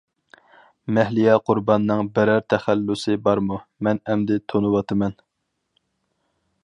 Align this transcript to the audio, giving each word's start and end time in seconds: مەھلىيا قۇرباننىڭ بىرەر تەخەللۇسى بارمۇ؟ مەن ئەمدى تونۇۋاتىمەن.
مەھلىيا 0.97 1.35
قۇرباننىڭ 1.49 2.09
بىرەر 2.15 2.41
تەخەللۇسى 2.53 3.19
بارمۇ؟ 3.29 3.61
مەن 3.89 4.01
ئەمدى 4.11 4.39
تونۇۋاتىمەن. 4.55 5.15